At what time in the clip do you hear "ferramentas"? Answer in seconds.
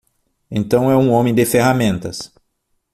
1.45-2.33